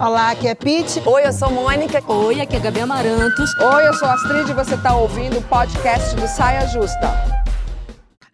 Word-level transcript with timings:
Olá, 0.00 0.30
aqui 0.30 0.48
é 0.48 0.54
Pete. 0.54 1.02
Oi, 1.06 1.26
eu 1.26 1.32
sou 1.32 1.50
Mônica. 1.50 2.02
Oi, 2.06 2.40
aqui 2.40 2.56
é 2.56 2.60
Gabi 2.60 2.80
Amarantos. 2.80 3.50
Oi, 3.58 3.86
eu 3.86 3.94
sou 3.94 4.08
Astrid 4.08 4.50
e 4.50 4.54
você 4.54 4.74
está 4.74 4.94
ouvindo 4.94 5.38
o 5.38 5.42
podcast 5.42 6.14
do 6.16 6.26
Saia 6.26 6.66
Justa. 6.68 7.33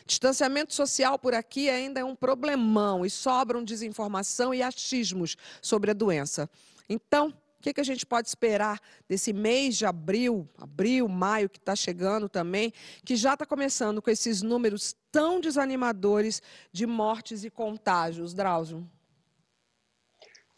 Distanciamento 0.07 0.75
social 0.75 1.19
por 1.19 1.35
aqui 1.35 1.69
ainda 1.69 2.01
é 2.01 2.05
um 2.05 2.15
problemão 2.15 3.05
e 3.05 3.11
sobram 3.11 3.65
desinformação 3.65 4.55
e 4.55 4.63
achismos 4.63 5.37
sobre 5.61 5.91
a 5.91 5.95
doença. 5.95 6.49
Então, 6.89 7.29
o 7.29 7.63
que, 7.63 7.75
que, 7.75 7.81
a 7.81 7.85
gente 7.85 8.07
pode 8.07 8.27
esperar 8.27 8.81
desse 9.07 9.35
mês 9.35 9.77
de 9.77 9.85
abril, 9.85 10.49
abril, 10.57 11.07
maio, 11.07 11.49
que 11.49 11.59
está 11.59 11.77
chegando 11.77 12.27
também, 12.27 12.73
que 13.05 13.17
já 13.17 13.35
está 13.35 13.45
começando 13.45 14.01
com 14.01 14.11
esses 14.11 14.41
números 14.41 14.97
tão 15.13 15.41
desanimadores 15.41 16.43
de 16.73 16.87
mortes 16.87 17.45
e 17.45 17.51
contágios, 17.51 18.33
Drauzio? 18.33 18.89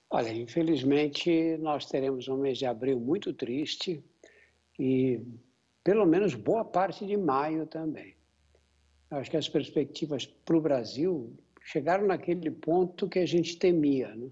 Olha, 0.08 0.32
infelizmente 0.32 1.56
nós 1.58 1.86
teremos 1.86 2.28
um 2.28 2.36
mês 2.36 2.58
de 2.58 2.66
abril 2.66 3.00
muito 3.00 3.32
triste 3.32 4.04
e 4.78 5.20
pelo 5.84 6.06
menos 6.06 6.34
boa 6.34 6.64
parte 6.64 7.04
de 7.06 7.16
maio 7.16 7.66
também. 7.66 8.14
Acho 9.10 9.30
que 9.30 9.36
as 9.36 9.48
perspectivas 9.48 10.24
para 10.26 10.56
o 10.56 10.60
Brasil 10.60 11.32
chegaram 11.64 12.06
naquele 12.06 12.50
ponto 12.50 13.08
que 13.08 13.18
a 13.18 13.26
gente 13.26 13.58
temia. 13.58 14.14
Né? 14.14 14.28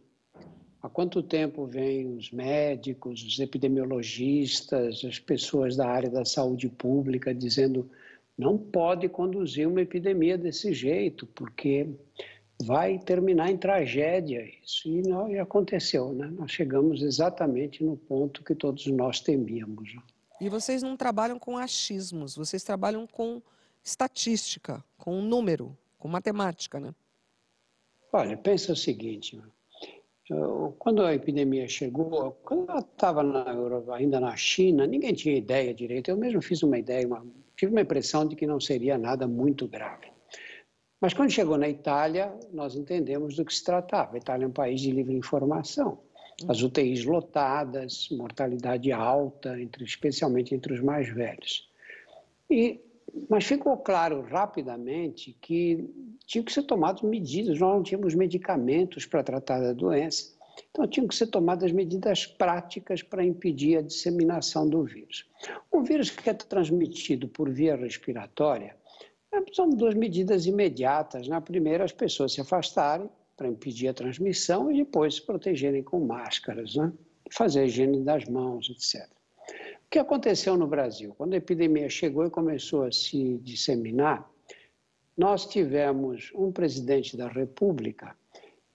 Há 0.82 0.88
quanto 0.88 1.22
tempo 1.22 1.66
vêm 1.66 2.16
os 2.16 2.30
médicos, 2.30 3.22
os 3.22 3.38
epidemiologistas, 3.38 5.04
as 5.04 5.18
pessoas 5.18 5.76
da 5.76 5.86
área 5.86 6.08
da 6.08 6.24
saúde 6.24 6.68
pública 6.68 7.34
dizendo 7.34 7.90
não 8.38 8.56
pode 8.56 9.06
conduzir 9.08 9.68
uma 9.68 9.82
epidemia 9.82 10.38
desse 10.38 10.72
jeito, 10.72 11.26
porque 11.26 11.86
vai 12.62 12.98
terminar 12.98 13.50
em 13.50 13.58
tragédia 13.58 14.42
isso. 14.64 14.88
E, 14.88 15.02
não, 15.02 15.30
e 15.30 15.38
aconteceu, 15.38 16.12
né? 16.14 16.32
Nós 16.38 16.50
chegamos 16.50 17.02
exatamente 17.02 17.84
no 17.84 17.98
ponto 17.98 18.42
que 18.42 18.54
todos 18.54 18.86
nós 18.86 19.20
temíamos. 19.20 19.94
E 20.40 20.48
vocês 20.48 20.82
não 20.82 20.96
trabalham 20.96 21.38
com 21.38 21.58
achismos, 21.58 22.34
vocês 22.34 22.64
trabalham 22.64 23.06
com 23.06 23.42
estatística, 23.84 24.82
com 24.96 25.20
número, 25.20 25.76
com 25.98 26.08
matemática, 26.08 26.80
né? 26.80 26.94
Olha, 28.12 28.36
pensa 28.36 28.72
o 28.72 28.76
seguinte, 28.76 29.40
quando 30.78 31.02
a 31.02 31.14
epidemia 31.14 31.68
chegou, 31.68 32.32
quando 32.42 32.70
ela 32.70 32.80
estava 32.80 33.22
ainda 33.94 34.18
na 34.18 34.34
China, 34.36 34.86
ninguém 34.86 35.12
tinha 35.12 35.36
ideia 35.36 35.74
direito. 35.74 36.10
Eu 36.10 36.16
mesmo 36.16 36.40
fiz 36.40 36.62
uma 36.62 36.78
ideia, 36.78 37.06
uma, 37.06 37.24
tive 37.56 37.72
uma 37.72 37.82
impressão 37.82 38.26
de 38.26 38.34
que 38.34 38.46
não 38.46 38.58
seria 38.58 38.96
nada 38.96 39.28
muito 39.28 39.68
grave. 39.68 40.10
Mas 41.00 41.14
quando 41.14 41.30
chegou 41.30 41.56
na 41.56 41.68
Itália, 41.68 42.32
nós 42.52 42.76
entendemos 42.76 43.36
do 43.36 43.44
que 43.44 43.54
se 43.54 43.64
tratava. 43.64 44.14
A 44.14 44.18
Itália 44.18 44.44
é 44.44 44.48
um 44.48 44.52
país 44.52 44.80
de 44.80 44.90
livre 44.90 45.14
informação. 45.14 45.98
As 46.48 46.62
UTIs 46.62 47.04
lotadas, 47.04 48.08
mortalidade 48.10 48.92
alta, 48.92 49.60
entre, 49.60 49.84
especialmente 49.84 50.54
entre 50.54 50.72
os 50.72 50.80
mais 50.80 51.08
velhos. 51.08 51.68
E 52.48 52.80
mas 53.28 53.44
ficou 53.44 53.76
claro 53.76 54.22
rapidamente 54.22 55.36
que 55.40 55.88
tinham 56.26 56.44
que 56.44 56.52
ser 56.52 56.62
tomadas 56.62 57.02
medidas, 57.02 57.58
nós 57.58 57.74
não 57.74 57.82
tínhamos 57.82 58.14
medicamentos 58.14 59.04
para 59.04 59.22
tratar 59.22 59.60
da 59.60 59.72
doença, 59.72 60.32
então 60.70 60.86
tinham 60.86 61.08
que 61.08 61.14
ser 61.14 61.26
tomadas 61.26 61.72
medidas 61.72 62.26
práticas 62.26 63.02
para 63.02 63.24
impedir 63.24 63.78
a 63.78 63.82
disseminação 63.82 64.68
do 64.68 64.84
vírus. 64.84 65.26
Um 65.72 65.82
vírus 65.82 66.10
que 66.10 66.30
é 66.30 66.34
transmitido 66.34 67.28
por 67.28 67.50
via 67.50 67.76
respiratória, 67.76 68.76
são 69.52 69.70
duas 69.70 69.94
medidas 69.94 70.46
imediatas. 70.46 71.28
Na 71.28 71.40
primeira, 71.40 71.84
as 71.84 71.92
pessoas 71.92 72.32
se 72.32 72.40
afastarem 72.40 73.08
para 73.40 73.48
impedir 73.48 73.88
a 73.88 73.94
transmissão 73.94 74.70
e 74.70 74.76
depois 74.76 75.14
se 75.14 75.22
protegerem 75.22 75.82
com 75.82 75.98
máscaras, 75.98 76.74
né? 76.74 76.92
fazer 77.32 77.60
a 77.60 77.64
higiene 77.64 78.04
das 78.04 78.26
mãos, 78.26 78.68
etc. 78.68 79.08
O 79.08 79.88
que 79.90 79.98
aconteceu 79.98 80.58
no 80.58 80.66
Brasil? 80.66 81.14
Quando 81.16 81.32
a 81.32 81.38
epidemia 81.38 81.88
chegou 81.88 82.26
e 82.26 82.30
começou 82.30 82.82
a 82.84 82.92
se 82.92 83.38
disseminar, 83.38 84.30
nós 85.16 85.46
tivemos 85.46 86.30
um 86.34 86.52
presidente 86.52 87.16
da 87.16 87.28
República 87.28 88.14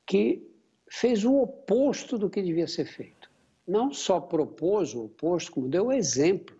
que 0.04 0.42
fez 0.90 1.24
o 1.24 1.36
oposto 1.36 2.18
do 2.18 2.28
que 2.28 2.42
devia 2.42 2.68
ser 2.68 2.86
feito. 2.86 3.30
Não 3.68 3.94
só 3.94 4.20
propôs 4.20 4.96
o 4.96 5.06
oposto, 5.06 5.52
como 5.52 5.70
deu 5.70 5.88
o 5.88 5.94
exemplo 5.94 6.56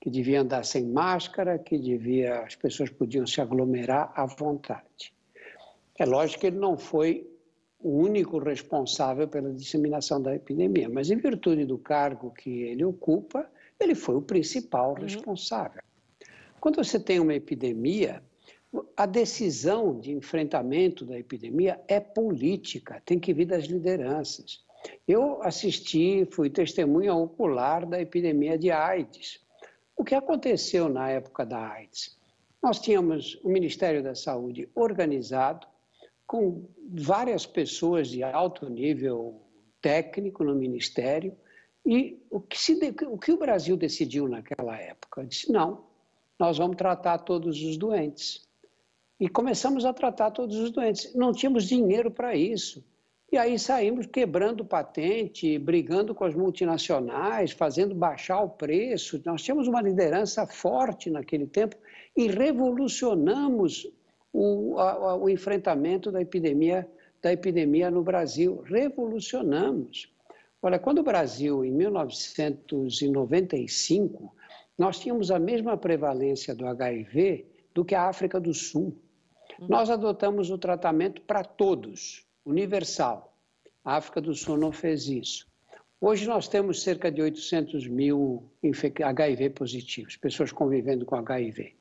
que 0.00 0.08
devia 0.08 0.40
andar 0.40 0.64
sem 0.64 0.86
máscara, 0.86 1.58
que 1.58 1.76
devia 1.76 2.40
as 2.40 2.54
pessoas 2.54 2.88
podiam 2.88 3.26
se 3.26 3.38
aglomerar 3.38 4.10
à 4.16 4.24
vontade. 4.24 5.12
É 5.98 6.06
lógico 6.06 6.40
que 6.40 6.46
ele 6.46 6.56
não 6.56 6.78
foi 6.78 7.29
o 7.82 7.90
único 7.90 8.38
responsável 8.38 9.26
pela 9.26 9.52
disseminação 9.52 10.20
da 10.20 10.34
epidemia, 10.34 10.88
mas 10.88 11.10
em 11.10 11.16
virtude 11.16 11.64
do 11.64 11.78
cargo 11.78 12.30
que 12.30 12.62
ele 12.62 12.84
ocupa, 12.84 13.50
ele 13.78 13.94
foi 13.94 14.16
o 14.16 14.22
principal 14.22 14.90
uhum. 14.90 15.02
responsável. 15.02 15.82
Quando 16.60 16.76
você 16.76 17.00
tem 17.00 17.18
uma 17.18 17.34
epidemia, 17.34 18.22
a 18.96 19.06
decisão 19.06 19.98
de 19.98 20.12
enfrentamento 20.12 21.04
da 21.04 21.18
epidemia 21.18 21.80
é 21.88 21.98
política, 21.98 23.02
tem 23.04 23.18
que 23.18 23.32
vir 23.32 23.46
das 23.46 23.64
lideranças. 23.64 24.62
Eu 25.08 25.42
assisti, 25.42 26.26
fui 26.30 26.50
testemunha 26.50 27.14
ocular 27.14 27.86
da 27.86 28.00
epidemia 28.00 28.58
de 28.58 28.70
AIDS. 28.70 29.40
O 29.96 30.04
que 30.04 30.14
aconteceu 30.14 30.88
na 30.88 31.10
época 31.10 31.44
da 31.44 31.58
AIDS? 31.58 32.18
Nós 32.62 32.78
tínhamos 32.78 33.40
o 33.42 33.48
Ministério 33.48 34.02
da 34.02 34.14
Saúde 34.14 34.68
organizado, 34.74 35.66
com 36.30 36.64
várias 36.88 37.44
pessoas 37.44 38.06
de 38.06 38.22
alto 38.22 38.70
nível 38.70 39.42
técnico 39.82 40.44
no 40.44 40.54
Ministério, 40.54 41.36
e 41.84 42.24
o 42.30 42.40
que, 42.40 42.56
se, 42.56 42.78
o 43.08 43.18
que 43.18 43.32
o 43.32 43.36
Brasil 43.36 43.76
decidiu 43.76 44.28
naquela 44.28 44.78
época? 44.78 45.24
Disse: 45.24 45.50
não, 45.50 45.86
nós 46.38 46.56
vamos 46.56 46.76
tratar 46.76 47.18
todos 47.18 47.60
os 47.60 47.76
doentes. 47.76 48.46
E 49.18 49.28
começamos 49.28 49.84
a 49.84 49.92
tratar 49.92 50.30
todos 50.30 50.56
os 50.56 50.70
doentes. 50.70 51.12
Não 51.16 51.32
tínhamos 51.32 51.64
dinheiro 51.64 52.12
para 52.12 52.32
isso. 52.36 52.84
E 53.32 53.36
aí 53.36 53.58
saímos 53.58 54.06
quebrando 54.06 54.64
patente, 54.64 55.58
brigando 55.58 56.14
com 56.14 56.22
as 56.22 56.36
multinacionais, 56.36 57.50
fazendo 57.50 57.92
baixar 57.92 58.40
o 58.40 58.50
preço. 58.50 59.20
Nós 59.24 59.42
tínhamos 59.42 59.66
uma 59.66 59.82
liderança 59.82 60.46
forte 60.46 61.10
naquele 61.10 61.48
tempo 61.48 61.74
e 62.16 62.28
revolucionamos 62.28 63.88
o, 64.32 64.78
a, 64.78 65.16
o 65.16 65.28
enfrentamento 65.28 66.12
da 66.12 66.20
epidemia, 66.20 66.88
da 67.22 67.32
epidemia 67.32 67.90
no 67.90 68.02
Brasil. 68.02 68.62
Revolucionamos. 68.66 70.12
Olha, 70.62 70.78
quando 70.78 70.98
o 70.98 71.02
Brasil, 71.02 71.64
em 71.64 71.72
1995, 71.72 74.36
nós 74.76 74.98
tínhamos 74.98 75.30
a 75.30 75.38
mesma 75.38 75.74
prevalência 75.76 76.54
do 76.54 76.66
HIV 76.66 77.46
do 77.74 77.84
que 77.84 77.94
a 77.94 78.08
África 78.08 78.40
do 78.40 78.52
Sul. 78.52 78.94
Uhum. 79.58 79.68
Nós 79.68 79.88
adotamos 79.90 80.50
o 80.50 80.58
tratamento 80.58 81.22
para 81.22 81.44
todos, 81.44 82.26
universal. 82.44 83.32
A 83.84 83.96
África 83.96 84.20
do 84.20 84.34
Sul 84.34 84.58
não 84.58 84.72
fez 84.72 85.06
isso. 85.08 85.48
Hoje 86.00 86.26
nós 86.26 86.48
temos 86.48 86.82
cerca 86.82 87.12
de 87.12 87.20
800 87.20 87.86
mil 87.86 88.50
HIV 89.04 89.50
positivos, 89.50 90.16
pessoas 90.16 90.50
convivendo 90.50 91.04
com 91.04 91.14
HIV. 91.14 91.76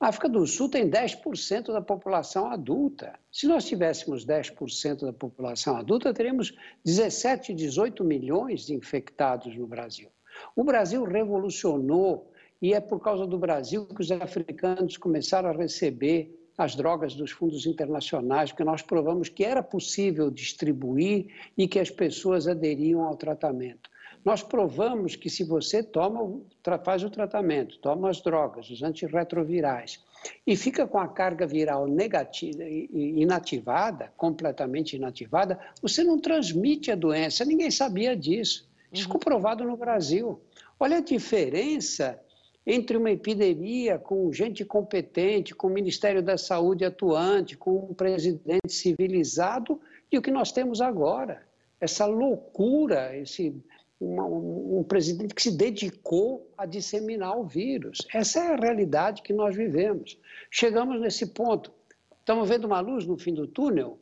A 0.00 0.08
África 0.08 0.28
do 0.28 0.46
Sul 0.46 0.68
tem 0.68 0.88
10% 0.88 1.72
da 1.72 1.80
população 1.80 2.46
adulta. 2.46 3.18
Se 3.32 3.48
nós 3.48 3.64
tivéssemos 3.64 4.24
10% 4.24 5.00
da 5.00 5.12
população 5.12 5.76
adulta, 5.76 6.14
teríamos 6.14 6.56
17, 6.84 7.52
18 7.52 8.04
milhões 8.04 8.66
de 8.66 8.74
infectados 8.74 9.56
no 9.56 9.66
Brasil. 9.66 10.08
O 10.54 10.62
Brasil 10.62 11.02
revolucionou 11.02 12.30
e 12.62 12.72
é 12.72 12.80
por 12.80 13.00
causa 13.00 13.26
do 13.26 13.36
Brasil 13.36 13.86
que 13.86 14.00
os 14.00 14.12
africanos 14.12 14.96
começaram 14.96 15.50
a 15.50 15.52
receber 15.52 16.32
as 16.56 16.76
drogas 16.76 17.14
dos 17.14 17.32
fundos 17.32 17.66
internacionais, 17.66 18.52
porque 18.52 18.64
nós 18.64 18.82
provamos 18.82 19.28
que 19.28 19.44
era 19.44 19.64
possível 19.64 20.30
distribuir 20.30 21.26
e 21.56 21.66
que 21.66 21.80
as 21.80 21.90
pessoas 21.90 22.46
aderiam 22.46 23.02
ao 23.02 23.16
tratamento. 23.16 23.90
Nós 24.24 24.42
provamos 24.42 25.16
que 25.16 25.30
se 25.30 25.44
você 25.44 25.82
toma, 25.82 26.40
faz 26.84 27.02
o 27.02 27.10
tratamento, 27.10 27.78
toma 27.78 28.10
as 28.10 28.20
drogas, 28.20 28.68
os 28.70 28.82
antirretrovirais, 28.82 30.02
e 30.46 30.56
fica 30.56 30.86
com 30.86 30.98
a 30.98 31.08
carga 31.08 31.46
viral 31.46 31.86
negativa, 31.86 32.62
inativada, 32.64 34.12
completamente 34.16 34.96
inativada, 34.96 35.58
você 35.80 36.02
não 36.02 36.18
transmite 36.18 36.90
a 36.90 36.96
doença. 36.96 37.44
Ninguém 37.44 37.70
sabia 37.70 38.16
disso. 38.16 38.68
Isso 38.92 39.04
ficou 39.04 39.20
provado 39.20 39.64
no 39.64 39.76
Brasil. 39.76 40.40
Olha 40.80 40.98
a 40.98 41.02
diferença 41.02 42.20
entre 42.66 42.96
uma 42.96 43.10
epidemia 43.10 43.98
com 43.98 44.30
gente 44.32 44.64
competente, 44.64 45.54
com 45.54 45.68
o 45.68 45.70
Ministério 45.70 46.22
da 46.22 46.36
Saúde 46.36 46.84
atuante, 46.84 47.56
com 47.56 47.76
um 47.76 47.94
presidente 47.94 48.70
civilizado 48.70 49.80
e 50.12 50.18
o 50.18 50.22
que 50.22 50.30
nós 50.30 50.52
temos 50.52 50.80
agora. 50.80 51.46
Essa 51.80 52.04
loucura, 52.06 53.16
esse 53.16 53.54
uma, 54.00 54.24
um 54.24 54.84
presidente 54.84 55.34
que 55.34 55.42
se 55.42 55.56
dedicou 55.56 56.50
a 56.56 56.66
disseminar 56.66 57.38
o 57.38 57.44
vírus. 57.44 58.06
Essa 58.14 58.40
é 58.40 58.54
a 58.54 58.56
realidade 58.56 59.22
que 59.22 59.32
nós 59.32 59.56
vivemos. 59.56 60.18
Chegamos 60.50 61.00
nesse 61.00 61.26
ponto. 61.26 61.72
Estamos 62.20 62.48
vendo 62.48 62.66
uma 62.66 62.80
luz 62.80 63.06
no 63.06 63.16
fim 63.16 63.34
do 63.34 63.46
túnel? 63.46 63.98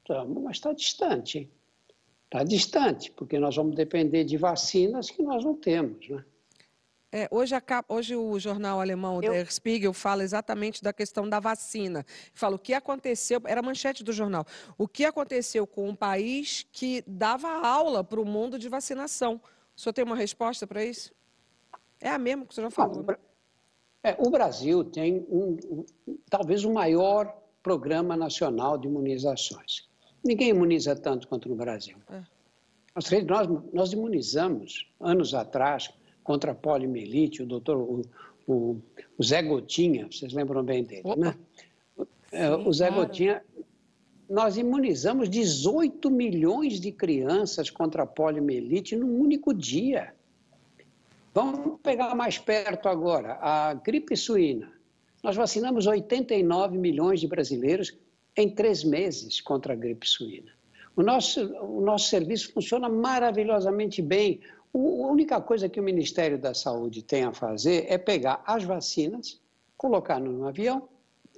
Estamos, 0.00 0.42
mas 0.42 0.56
está 0.56 0.72
distante. 0.72 1.50
Está 2.24 2.44
distante, 2.44 3.10
porque 3.12 3.38
nós 3.38 3.56
vamos 3.56 3.74
depender 3.74 4.24
de 4.24 4.36
vacinas 4.36 5.10
que 5.10 5.22
nós 5.22 5.44
não 5.44 5.54
temos. 5.54 6.08
Né? 6.08 6.24
É, 7.12 7.26
hoje, 7.30 7.56
a, 7.56 7.62
hoje, 7.88 8.14
o 8.14 8.38
jornal 8.38 8.80
alemão 8.80 9.20
eu... 9.20 9.32
Der 9.32 9.50
Spiegel 9.50 9.92
fala 9.92 10.22
exatamente 10.22 10.82
da 10.82 10.92
questão 10.92 11.28
da 11.28 11.40
vacina. 11.40 12.06
Fala 12.32 12.54
o 12.54 12.58
que 12.58 12.72
aconteceu, 12.72 13.40
era 13.46 13.60
a 13.60 13.62
manchete 13.62 14.04
do 14.04 14.12
jornal, 14.12 14.46
o 14.78 14.86
que 14.86 15.04
aconteceu 15.04 15.66
com 15.66 15.88
um 15.88 15.94
país 15.94 16.64
que 16.70 17.02
dava 17.06 17.48
aula 17.48 18.04
para 18.04 18.20
o 18.20 18.24
mundo 18.24 18.58
de 18.58 18.68
vacinação. 18.68 19.40
O 19.76 19.80
senhor 19.80 19.92
tem 19.92 20.04
uma 20.04 20.14
resposta 20.14 20.66
para 20.66 20.84
isso? 20.84 21.12
É 22.00 22.10
a 22.10 22.18
mesma 22.18 22.46
que 22.46 22.52
o 22.52 22.54
senhor 22.54 22.70
já 22.70 22.70
falou. 22.70 23.04
É, 24.02 24.16
o 24.18 24.30
Brasil 24.30 24.84
tem 24.84 25.26
um, 25.28 25.58
um, 26.06 26.16
talvez 26.30 26.64
o 26.64 26.72
maior 26.72 27.36
programa 27.62 28.16
nacional 28.16 28.78
de 28.78 28.86
imunizações. 28.86 29.88
Ninguém 30.24 30.50
imuniza 30.50 30.94
tanto 30.94 31.26
quanto 31.26 31.48
no 31.48 31.56
Brasil. 31.56 31.96
É. 32.08 32.22
Nós, 33.24 33.48
nós 33.72 33.92
imunizamos, 33.92 34.90
anos 35.00 35.34
atrás, 35.34 35.90
contra 36.30 36.52
a 36.52 36.54
poliomielite, 36.54 37.42
o 37.42 37.46
doutor, 37.46 37.76
o, 37.76 38.02
o, 38.46 38.76
o, 39.18 39.22
Zé 39.24 39.42
Gotinha, 39.42 40.06
vocês 40.08 40.32
lembram 40.32 40.62
bem 40.62 40.84
dele, 40.84 41.02
Opa. 41.02 41.16
né? 41.16 41.34
É, 42.30 42.46
Sim, 42.46 42.68
o 42.68 42.72
Zé 42.72 42.86
claro. 42.86 43.02
Gotinha, 43.02 43.42
nós 44.28 44.56
imunizamos 44.56 45.28
18 45.28 46.08
milhões 46.08 46.78
de 46.78 46.92
crianças 46.92 47.68
contra 47.68 48.04
a 48.04 48.06
poliomielite 48.06 48.94
num 48.94 49.20
único 49.20 49.52
dia. 49.52 50.14
Vamos 51.34 51.80
pegar 51.82 52.14
mais 52.14 52.38
perto 52.38 52.88
agora, 52.88 53.36
a 53.40 53.74
gripe 53.74 54.16
suína. 54.16 54.70
Nós 55.24 55.34
vacinamos 55.34 55.88
89 55.88 56.78
milhões 56.78 57.18
de 57.18 57.26
brasileiros 57.26 57.92
em 58.36 58.48
três 58.48 58.84
meses 58.84 59.40
contra 59.40 59.72
a 59.72 59.76
gripe 59.76 60.08
suína. 60.08 60.52
O 60.94 61.02
nosso, 61.02 61.44
o 61.56 61.80
nosso 61.80 62.08
serviço 62.08 62.52
funciona 62.52 62.88
maravilhosamente 62.88 64.00
bem. 64.00 64.40
A 64.72 64.78
única 64.78 65.40
coisa 65.40 65.68
que 65.68 65.80
o 65.80 65.82
Ministério 65.82 66.38
da 66.38 66.54
Saúde 66.54 67.02
tem 67.02 67.24
a 67.24 67.32
fazer 67.32 67.86
é 67.88 67.98
pegar 67.98 68.42
as 68.46 68.62
vacinas, 68.62 69.40
colocar 69.76 70.20
num 70.20 70.46
avião 70.46 70.88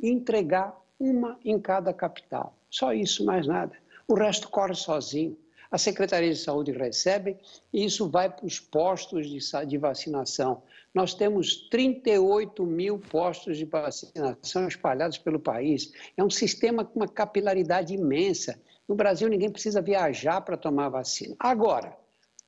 e 0.00 0.10
entregar 0.10 0.78
uma 1.00 1.38
em 1.44 1.58
cada 1.58 1.92
capital. 1.94 2.54
Só 2.70 2.92
isso, 2.92 3.24
mais 3.24 3.46
nada. 3.46 3.74
O 4.06 4.14
resto 4.14 4.48
corre 4.48 4.74
sozinho. 4.74 5.36
A 5.70 5.78
Secretaria 5.78 6.30
de 6.30 6.38
Saúde 6.38 6.70
recebe 6.72 7.38
e 7.72 7.86
isso 7.86 8.06
vai 8.10 8.28
para 8.28 8.44
os 8.44 8.60
postos 8.60 9.26
de, 9.66 9.78
vacinação. 9.78 10.62
Nós 10.94 11.14
temos 11.14 11.68
38 11.70 12.66
mil 12.66 12.98
postos 12.98 13.56
de 13.56 13.64
vacinação 13.64 14.68
espalhados 14.68 15.16
pelo 15.16 15.40
país. 15.40 15.90
É 16.14 16.22
um 16.22 16.28
sistema 16.28 16.84
com 16.84 17.00
uma 17.00 17.08
capilaridade 17.08 17.94
imensa. 17.94 18.60
No 18.86 18.94
Brasil, 18.94 19.28
ninguém 19.28 19.50
precisa 19.50 19.80
viajar 19.80 20.42
para 20.42 20.58
tomar 20.58 20.90
vacina. 20.90 21.34
Agora, 21.38 21.96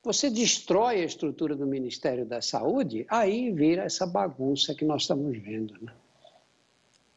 você 0.05 0.29
destrói 0.29 1.01
a 1.01 1.05
estrutura 1.05 1.55
do 1.55 1.65
Ministério 1.65 2.25
da 2.25 2.39
Saúde, 2.39 3.07
aí 3.09 3.51
vira 3.51 3.83
essa 3.83 4.05
bagunça 4.05 4.75
que 4.75 4.85
nós 4.85 5.01
estamos 5.01 5.35
vendo. 5.37 5.73
Né? 5.81 5.91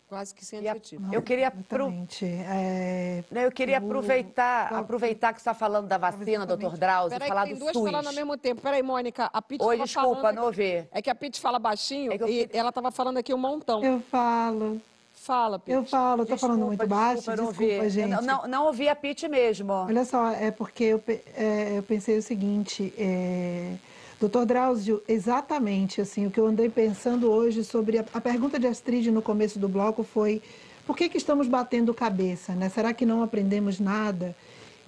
Quase 0.08 0.34
que 0.34 0.42
sem. 0.42 0.64
Eu 1.12 1.20
queria, 1.20 1.50
pro... 1.50 1.92
é... 2.22 3.22
eu 3.30 3.52
queria 3.52 3.76
aproveitar, 3.76 4.72
aproveitar 4.72 5.34
que 5.34 5.38
você 5.38 5.42
está 5.42 5.52
falando 5.52 5.86
da 5.86 5.98
vacina, 5.98 6.46
doutor 6.46 6.78
Drauzio, 6.78 7.18
e 7.22 7.28
falar 7.28 7.44
tem 7.44 7.52
do 7.52 7.60
duas 7.60 7.74
SUS. 7.74 7.90
falando 7.90 8.06
ao 8.06 8.14
mesmo 8.14 8.38
tempo. 8.38 8.62
Peraí, 8.62 8.82
Mônica, 8.82 9.28
a 9.30 9.42
Pete 9.42 9.62
Oi, 9.62 9.76
desculpa, 9.76 10.22
falando... 10.22 10.36
não 10.36 10.44
ouvi. 10.46 10.88
É 10.90 11.02
que 11.02 11.10
a 11.10 11.14
Pete 11.14 11.38
fala 11.38 11.58
baixinho 11.58 12.10
é 12.10 12.16
eu... 12.16 12.26
e 12.26 12.48
ela 12.54 12.70
estava 12.70 12.90
falando 12.90 13.18
aqui 13.18 13.34
um 13.34 13.38
montão. 13.38 13.84
Eu 13.84 14.00
falo. 14.00 14.80
Fala, 15.28 15.58
Pete. 15.58 15.74
Eu 15.74 15.84
falo, 15.84 16.22
estou 16.22 16.38
falando 16.38 16.64
muito 16.64 16.86
baixo, 16.86 17.30
desculpa, 17.30 17.52
desculpa 17.52 17.90
gente. 17.90 18.08
Não, 18.08 18.22
não, 18.22 18.48
não, 18.48 18.64
ouvi 18.64 18.88
a 18.88 18.96
Pete 18.96 19.28
mesmo. 19.28 19.70
Olha 19.74 20.02
só, 20.06 20.30
é 20.30 20.50
porque 20.50 20.84
eu, 20.84 21.02
é, 21.36 21.74
eu 21.76 21.82
pensei 21.82 22.16
o 22.16 22.22
seguinte, 22.22 22.94
é, 22.96 23.74
doutor 24.18 24.46
Drauzio, 24.46 25.02
exatamente 25.06 26.00
assim, 26.00 26.26
o 26.26 26.30
que 26.30 26.40
eu 26.40 26.46
andei 26.46 26.70
pensando 26.70 27.30
hoje 27.30 27.62
sobre 27.62 27.98
a, 27.98 28.06
a 28.14 28.22
pergunta 28.22 28.58
de 28.58 28.66
Astrid 28.66 29.10
no 29.10 29.20
começo 29.20 29.58
do 29.58 29.68
bloco 29.68 30.02
foi 30.02 30.40
por 30.86 30.96
que, 30.96 31.10
que 31.10 31.18
estamos 31.18 31.46
batendo 31.46 31.92
cabeça, 31.92 32.54
né? 32.54 32.70
Será 32.70 32.94
que 32.94 33.04
não 33.04 33.22
aprendemos 33.22 33.78
nada? 33.78 34.34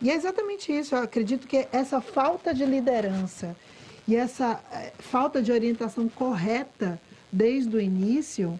E 0.00 0.10
é 0.10 0.14
exatamente 0.14 0.72
isso, 0.72 0.94
eu 0.94 1.02
acredito 1.02 1.46
que 1.46 1.68
essa 1.70 2.00
falta 2.00 2.54
de 2.54 2.64
liderança 2.64 3.54
e 4.08 4.16
essa 4.16 4.58
é, 4.72 4.90
falta 5.00 5.42
de 5.42 5.52
orientação 5.52 6.08
correta 6.08 6.98
desde 7.30 7.76
o 7.76 7.78
início 7.78 8.58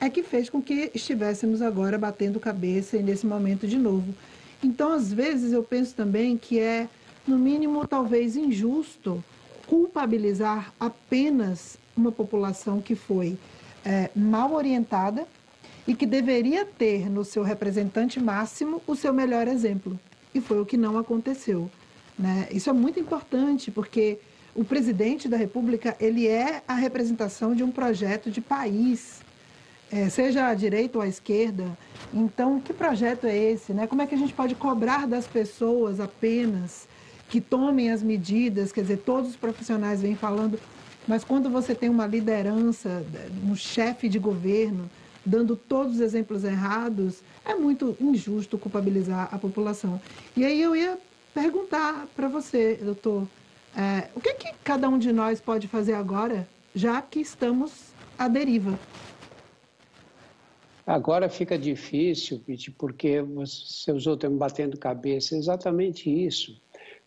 é 0.00 0.08
que 0.08 0.22
fez 0.22 0.48
com 0.48 0.62
que 0.62 0.90
estivéssemos 0.94 1.60
agora 1.60 1.98
batendo 1.98 2.38
cabeça 2.38 2.96
nesse 2.98 3.26
momento 3.26 3.66
de 3.66 3.78
novo. 3.78 4.14
Então, 4.62 4.92
às 4.92 5.12
vezes, 5.12 5.52
eu 5.52 5.62
penso 5.62 5.94
também 5.94 6.36
que 6.36 6.58
é, 6.58 6.88
no 7.26 7.38
mínimo, 7.38 7.86
talvez 7.86 8.36
injusto 8.36 9.22
culpabilizar 9.66 10.72
apenas 10.80 11.76
uma 11.96 12.10
população 12.10 12.80
que 12.80 12.94
foi 12.94 13.36
é, 13.84 14.10
mal 14.14 14.52
orientada 14.54 15.26
e 15.86 15.94
que 15.94 16.06
deveria 16.06 16.64
ter 16.64 17.10
no 17.10 17.24
seu 17.24 17.42
representante 17.42 18.20
máximo 18.20 18.82
o 18.86 18.94
seu 18.94 19.12
melhor 19.12 19.46
exemplo. 19.46 19.98
E 20.34 20.40
foi 20.40 20.60
o 20.60 20.66
que 20.66 20.76
não 20.76 20.98
aconteceu. 20.98 21.70
Né? 22.18 22.48
Isso 22.50 22.68
é 22.68 22.72
muito 22.72 22.98
importante, 22.98 23.70
porque 23.70 24.18
o 24.54 24.64
presidente 24.64 25.28
da 25.28 25.36
República 25.36 25.96
ele 26.00 26.26
é 26.26 26.62
a 26.66 26.74
representação 26.74 27.54
de 27.54 27.62
um 27.62 27.70
projeto 27.70 28.30
de 28.30 28.40
país 28.40 29.20
é, 29.90 30.08
seja 30.08 30.46
à 30.46 30.54
direita 30.54 30.98
ou 30.98 31.02
à 31.02 31.08
esquerda. 31.08 31.76
Então, 32.12 32.60
que 32.60 32.72
projeto 32.72 33.26
é 33.26 33.36
esse? 33.36 33.72
Né? 33.72 33.86
Como 33.86 34.02
é 34.02 34.06
que 34.06 34.14
a 34.14 34.18
gente 34.18 34.32
pode 34.32 34.54
cobrar 34.54 35.06
das 35.06 35.26
pessoas 35.26 36.00
apenas 36.00 36.88
que 37.28 37.40
tomem 37.40 37.90
as 37.90 38.02
medidas? 38.02 38.72
Quer 38.72 38.82
dizer, 38.82 38.98
todos 38.98 39.30
os 39.30 39.36
profissionais 39.36 40.02
vêm 40.02 40.14
falando, 40.14 40.58
mas 41.06 41.24
quando 41.24 41.50
você 41.50 41.74
tem 41.74 41.88
uma 41.88 42.06
liderança, 42.06 43.04
um 43.46 43.54
chefe 43.54 44.08
de 44.08 44.18
governo, 44.18 44.90
dando 45.24 45.56
todos 45.56 45.96
os 45.96 46.00
exemplos 46.00 46.44
errados, 46.44 47.22
é 47.44 47.54
muito 47.54 47.96
injusto 48.00 48.56
culpabilizar 48.58 49.28
a 49.32 49.38
população. 49.38 50.00
E 50.36 50.44
aí 50.44 50.60
eu 50.60 50.74
ia 50.74 50.98
perguntar 51.34 52.06
para 52.16 52.28
você, 52.28 52.78
doutor, 52.82 53.26
é, 53.76 54.08
o 54.14 54.20
que, 54.20 54.34
que 54.34 54.52
cada 54.64 54.88
um 54.88 54.98
de 54.98 55.12
nós 55.12 55.40
pode 55.40 55.68
fazer 55.68 55.94
agora, 55.94 56.48
já 56.74 57.00
que 57.00 57.20
estamos 57.20 57.72
à 58.18 58.26
deriva? 58.26 58.78
Agora 60.88 61.28
fica 61.28 61.58
difícil, 61.58 62.40
Pete, 62.46 62.70
porque 62.70 63.20
você 63.20 63.92
usou 63.92 64.14
o 64.14 64.16
termo 64.16 64.38
batendo 64.38 64.78
cabeça, 64.78 65.36
exatamente 65.36 66.08
isso. 66.08 66.58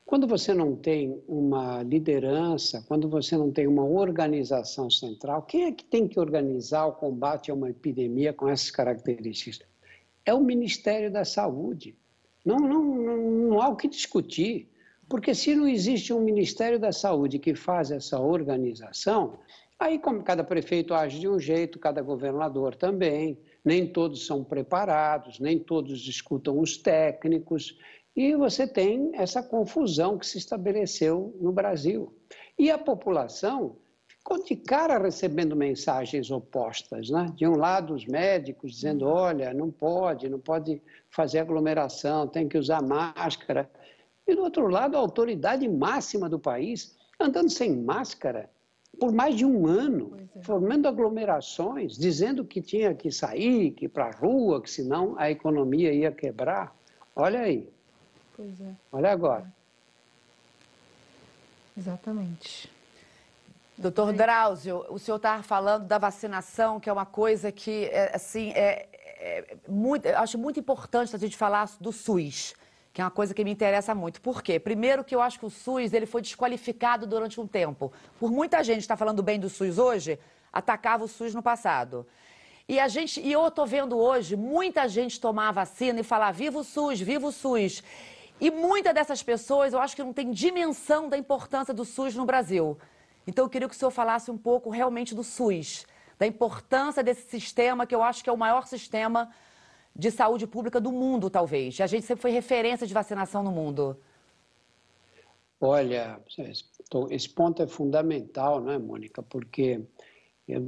Quando 0.05 0.27
você 0.27 0.53
não 0.53 0.75
tem 0.75 1.19
uma 1.27 1.81
liderança, 1.81 2.85
quando 2.87 3.09
você 3.09 3.35
não 3.35 3.51
tem 3.51 3.65
uma 3.65 3.83
organização 3.83 4.87
central, 4.87 5.41
quem 5.41 5.63
é 5.63 5.71
que 5.71 5.83
tem 5.83 6.07
que 6.07 6.19
organizar 6.19 6.85
o 6.85 6.91
combate 6.91 7.49
a 7.49 7.55
uma 7.55 7.71
epidemia 7.71 8.31
com 8.31 8.47
essas 8.47 8.69
características? 8.69 9.67
É 10.23 10.31
o 10.31 10.43
Ministério 10.43 11.11
da 11.11 11.25
Saúde. 11.25 11.97
Não, 12.45 12.57
não, 12.57 12.83
não, 12.83 13.17
não 13.17 13.61
há 13.63 13.67
o 13.67 13.75
que 13.75 13.87
discutir, 13.87 14.69
porque 15.09 15.33
se 15.33 15.55
não 15.55 15.67
existe 15.67 16.13
um 16.13 16.21
Ministério 16.21 16.77
da 16.77 16.91
Saúde 16.91 17.39
que 17.39 17.55
faz 17.55 17.89
essa 17.89 18.19
organização, 18.19 19.39
aí 19.79 19.97
como 19.97 20.21
cada 20.21 20.43
prefeito 20.43 20.93
age 20.93 21.19
de 21.19 21.27
um 21.27 21.39
jeito, 21.39 21.79
cada 21.79 22.03
governador 22.03 22.75
também, 22.75 23.39
nem 23.63 23.87
todos 23.87 24.25
são 24.25 24.43
preparados, 24.43 25.39
nem 25.39 25.59
todos 25.59 26.07
escutam 26.07 26.59
os 26.59 26.77
técnicos, 26.77 27.77
e 28.15 28.35
você 28.35 28.67
tem 28.67 29.11
essa 29.13 29.41
confusão 29.41 30.17
que 30.17 30.25
se 30.25 30.37
estabeleceu 30.37 31.35
no 31.39 31.51
Brasil. 31.51 32.13
E 32.59 32.69
a 32.69 32.77
população 32.77 33.77
de 34.45 34.55
cara 34.55 34.97
recebendo 34.97 35.55
mensagens 35.55 36.29
opostas, 36.29 37.09
né? 37.09 37.27
De 37.35 37.47
um 37.47 37.55
lado 37.55 37.93
os 37.93 38.05
médicos 38.05 38.73
dizendo, 38.73 39.07
olha, 39.07 39.53
não 39.53 39.71
pode, 39.71 40.29
não 40.29 40.39
pode 40.39 40.81
fazer 41.09 41.39
aglomeração, 41.39 42.27
tem 42.27 42.47
que 42.47 42.57
usar 42.57 42.81
máscara. 42.81 43.69
E 44.27 44.35
do 44.35 44.43
outro 44.43 44.67
lado 44.67 44.95
a 44.95 44.99
autoridade 44.99 45.67
máxima 45.67 46.29
do 46.29 46.39
país 46.39 46.95
andando 47.19 47.49
sem 47.49 47.75
máscara 47.75 48.49
por 49.01 49.11
mais 49.11 49.33
de 49.35 49.43
um 49.43 49.65
ano, 49.65 50.15
é. 50.35 50.43
formando 50.43 50.87
aglomerações, 50.87 51.97
dizendo 51.97 52.45
que 52.45 52.61
tinha 52.61 52.93
que 52.93 53.11
sair, 53.11 53.71
que 53.71 53.85
ir 53.85 53.89
para 53.89 54.05
a 54.05 54.11
rua, 54.11 54.61
que 54.61 54.69
senão 54.69 55.15
a 55.17 55.31
economia 55.31 55.91
ia 55.91 56.11
quebrar. 56.11 56.71
Olha 57.15 57.39
aí. 57.39 57.67
Pois 58.37 58.61
é. 58.61 58.75
Olha 58.91 59.11
agora. 59.11 59.51
Exatamente. 61.75 62.71
Doutor 63.75 64.13
Drauzio, 64.13 64.85
o 64.87 64.99
senhor 64.99 65.17
estava 65.17 65.41
falando 65.41 65.87
da 65.87 65.97
vacinação, 65.97 66.79
que 66.79 66.87
é 66.87 66.93
uma 66.93 67.07
coisa 67.07 67.51
que, 67.51 67.85
é, 67.85 68.15
assim, 68.15 68.51
é, 68.51 68.87
é 68.93 69.57
muito, 69.67 70.05
acho 70.09 70.37
muito 70.37 70.59
importante 70.59 71.15
a 71.15 71.17
gente 71.17 71.35
falar 71.35 71.67
do 71.79 71.91
SUS, 71.91 72.53
que 72.93 73.01
é 73.01 73.03
uma 73.03 73.11
coisa 73.11 73.33
que 73.33 73.43
me 73.43 73.51
interessa 73.51 73.95
muito. 73.95 74.21
Por 74.21 74.41
quê? 74.43 74.59
Primeiro 74.59 75.03
que 75.03 75.15
eu 75.15 75.21
acho 75.21 75.39
que 75.39 75.45
o 75.45 75.49
SUS 75.49 75.93
ele 75.93 76.05
foi 76.05 76.21
desqualificado 76.21 77.07
durante 77.07 77.39
um 77.39 77.47
tempo. 77.47 77.91
Por 78.19 78.31
muita 78.31 78.63
gente 78.63 78.81
está 78.81 78.97
falando 78.97 79.23
bem 79.23 79.39
do 79.39 79.49
SUS 79.49 79.77
hoje, 79.77 80.19
atacava 80.51 81.05
o 81.05 81.07
SUS 81.07 81.33
no 81.33 81.41
passado. 81.41 82.05
E 82.67 82.79
a 82.79 82.87
gente, 82.87 83.19
e 83.21 83.31
eu 83.31 83.47
estou 83.47 83.65
vendo 83.65 83.97
hoje 83.97 84.35
muita 84.35 84.87
gente 84.87 85.19
tomar 85.19 85.49
a 85.49 85.51
vacina 85.51 86.01
e 86.01 86.03
falar 86.03 86.31
viva 86.31 86.59
o 86.59 86.63
SUS, 86.63 86.99
viva 86.99 87.27
o 87.27 87.31
SUS. 87.31 87.81
E 88.39 88.51
muitas 88.51 88.93
dessas 88.93 89.23
pessoas 89.23 89.73
eu 89.73 89.79
acho 89.79 89.95
que 89.95 90.03
não 90.03 90.13
tem 90.13 90.31
dimensão 90.31 91.07
da 91.07 91.17
importância 91.17 91.73
do 91.73 91.85
SUS 91.85 92.15
no 92.15 92.25
Brasil. 92.25 92.77
Então 93.25 93.45
eu 93.45 93.49
queria 93.49 93.69
que 93.69 93.75
o 93.75 93.77
senhor 93.77 93.91
falasse 93.91 94.29
um 94.29 94.37
pouco 94.37 94.69
realmente 94.69 95.15
do 95.15 95.23
SUS, 95.23 95.85
da 96.17 96.27
importância 96.27 97.03
desse 97.03 97.29
sistema, 97.29 97.85
que 97.85 97.95
eu 97.95 98.03
acho 98.03 98.23
que 98.23 98.29
é 98.29 98.33
o 98.33 98.37
maior 98.37 98.67
sistema 98.67 99.29
de 99.95 100.11
saúde 100.11 100.47
pública 100.47 100.79
do 100.79 100.91
mundo, 100.91 101.29
talvez. 101.29 101.79
A 101.81 101.87
gente 101.87 102.05
sempre 102.05 102.21
foi 102.21 102.31
referência 102.31 102.87
de 102.87 102.93
vacinação 102.93 103.43
no 103.43 103.51
mundo. 103.51 103.97
Olha, 105.59 106.19
esse 107.09 107.29
ponto 107.29 107.61
é 107.61 107.67
fundamental, 107.67 108.59
não 108.59 108.71
é, 108.71 108.79
Mônica? 108.79 109.21
Porque 109.21 109.81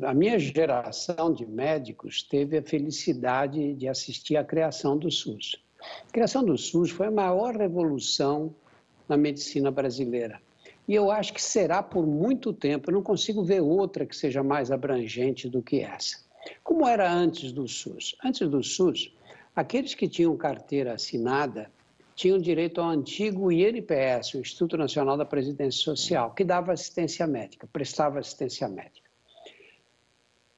a 0.03 0.13
minha 0.13 0.37
geração 0.37 1.33
de 1.33 1.45
médicos 1.45 2.21
teve 2.21 2.57
a 2.57 2.63
felicidade 2.63 3.73
de 3.73 3.87
assistir 3.87 4.37
à 4.37 4.43
criação 4.43 4.97
do 4.97 5.09
SUS. 5.09 5.59
A 6.07 6.11
criação 6.11 6.43
do 6.43 6.57
SUS 6.57 6.91
foi 6.91 7.07
a 7.07 7.11
maior 7.11 7.55
revolução 7.55 8.53
na 9.09 9.17
medicina 9.17 9.71
brasileira. 9.71 10.39
E 10.87 10.93
eu 10.93 11.09
acho 11.09 11.33
que 11.33 11.41
será 11.41 11.81
por 11.81 12.05
muito 12.05 12.53
tempo. 12.53 12.89
Eu 12.89 12.95
não 12.95 13.01
consigo 13.01 13.43
ver 13.43 13.61
outra 13.61 14.05
que 14.05 14.15
seja 14.15 14.43
mais 14.43 14.69
abrangente 14.69 15.49
do 15.49 15.61
que 15.61 15.81
essa. 15.81 16.17
Como 16.63 16.87
era 16.87 17.11
antes 17.11 17.51
do 17.51 17.67
SUS? 17.67 18.15
Antes 18.23 18.47
do 18.47 18.61
SUS, 18.61 19.12
aqueles 19.55 19.93
que 19.93 20.07
tinham 20.07 20.35
carteira 20.35 20.93
assinada 20.93 21.71
tinham 22.15 22.37
direito 22.37 22.79
ao 22.79 22.89
antigo 22.89 23.51
INPS, 23.51 24.35
o 24.35 24.39
Instituto 24.39 24.77
Nacional 24.77 25.17
da 25.17 25.25
Previdência 25.25 25.83
Social, 25.83 26.31
que 26.31 26.43
dava 26.43 26.71
assistência 26.71 27.25
médica, 27.25 27.67
prestava 27.71 28.19
assistência 28.19 28.67
médica. 28.67 29.09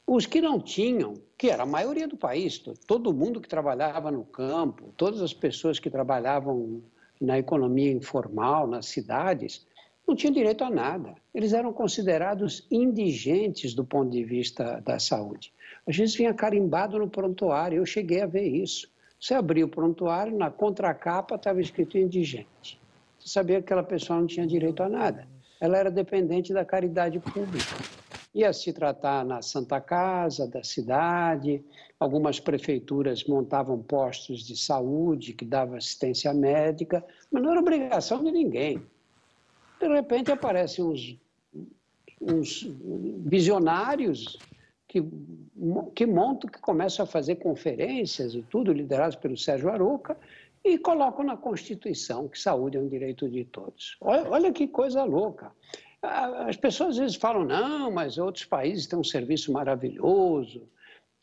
Os 0.06 0.26
que 0.26 0.40
não 0.40 0.60
tinham, 0.60 1.16
que 1.38 1.50
era 1.50 1.64
a 1.64 1.66
maioria 1.66 2.08
do 2.08 2.18
país, 2.18 2.60
todo 2.86 3.14
mundo 3.14 3.42
que 3.42 3.48
trabalhava 3.48 4.12
no 4.12 4.24
campo, 4.24 4.94
todas 4.96 5.22
as 5.22 5.34
pessoas 5.34 5.80
que 5.80 5.90
trabalhavam 5.90 6.84
na 7.20 7.40
economia 7.40 7.92
informal, 7.92 8.68
nas 8.68 8.86
cidades, 8.86 9.66
não 10.08 10.16
tinham 10.16 10.34
direito 10.34 10.64
a 10.64 10.70
nada. 10.70 11.16
Eles 11.34 11.54
eram 11.54 11.74
considerados 11.74 12.66
indigentes 12.70 13.74
do 13.74 13.84
ponto 13.84 14.12
de 14.12 14.24
vista 14.24 14.82
da 14.82 15.00
saúde. 15.00 15.52
Às 15.88 15.98
vezes 15.98 16.16
vinha 16.16 16.34
carimbado 16.34 17.00
no 17.00 17.10
prontuário, 17.10 17.78
eu 17.78 17.86
cheguei 17.86 18.22
a 18.22 18.28
ver 18.28 18.48
isso. 18.48 18.88
Você 19.20 19.34
abria 19.34 19.66
o 19.66 19.70
prontuário, 19.70 20.38
na 20.38 20.52
contracapa 20.52 21.36
estava 21.36 21.60
escrito 21.60 21.98
indigente. 21.98 22.80
Você 23.20 23.30
sabia 23.30 23.58
que 23.58 23.66
aquela 23.66 23.84
pessoa 23.84 24.20
não 24.20 24.28
tinha 24.28 24.46
direito 24.46 24.84
a 24.84 24.90
nada. 24.90 25.28
Ela 25.60 25.78
era 25.78 25.90
dependente 25.90 26.54
da 26.54 26.64
caridade 26.64 27.20
pública. 27.20 27.76
Ia 28.36 28.52
se 28.52 28.74
tratar 28.74 29.26
na 29.26 29.42
Santa 29.42 29.80
Casa 29.80 30.46
da 30.46 30.62
cidade, 30.62 31.64
algumas 32.00 32.40
prefeituras 32.40 33.24
montavam 33.24 33.82
postos 33.82 34.46
de 34.46 34.58
saúde 34.58 35.34
que 35.34 35.46
davam 35.46 35.78
assistência 35.78 36.34
médica, 36.34 37.04
mas 37.32 37.42
não 37.42 37.52
era 37.52 37.62
obrigação 37.62 38.24
de 38.24 38.32
ninguém. 38.32 38.82
De 39.80 39.88
repente 39.88 40.32
aparecem 40.32 40.84
uns, 40.84 41.18
uns 42.22 42.68
visionários 43.26 44.38
que, 44.88 45.04
que 45.94 46.06
montam, 46.06 46.50
que 46.50 46.60
começam 46.60 47.04
a 47.04 47.08
fazer 47.08 47.36
conferências 47.36 48.34
e 48.34 48.42
tudo, 48.44 48.72
liderados 48.72 49.16
pelo 49.16 49.38
Sérgio 49.38 49.70
Aruca, 49.70 50.18
e 50.64 50.78
colocam 50.78 51.24
na 51.24 51.38
Constituição 51.38 52.28
que 52.28 52.40
saúde 52.40 52.78
é 52.78 52.80
um 52.80 52.88
direito 52.88 53.30
de 53.30 53.46
todos. 53.46 53.98
Olha, 54.02 54.30
olha 54.30 54.52
que 54.52 54.68
coisa 54.68 55.04
louca. 55.04 55.52
As 56.02 56.56
pessoas 56.56 56.92
às 56.92 56.98
vezes 56.98 57.16
falam, 57.16 57.44
não, 57.44 57.92
mas 57.92 58.18
outros 58.18 58.46
países 58.46 58.88
têm 58.88 58.98
um 58.98 59.04
serviço 59.04 59.52
maravilhoso, 59.52 60.68